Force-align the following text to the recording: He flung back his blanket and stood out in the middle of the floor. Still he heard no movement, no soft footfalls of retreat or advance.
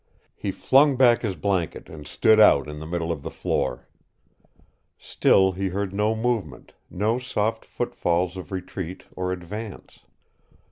He 0.35 0.49
flung 0.49 0.95
back 0.95 1.21
his 1.21 1.35
blanket 1.35 1.87
and 1.87 2.07
stood 2.07 2.39
out 2.39 2.67
in 2.67 2.79
the 2.79 2.87
middle 2.87 3.11
of 3.11 3.21
the 3.21 3.29
floor. 3.29 3.87
Still 4.97 5.51
he 5.51 5.67
heard 5.67 5.93
no 5.93 6.15
movement, 6.15 6.73
no 6.89 7.19
soft 7.19 7.63
footfalls 7.63 8.35
of 8.35 8.51
retreat 8.51 9.03
or 9.15 9.31
advance. 9.31 9.99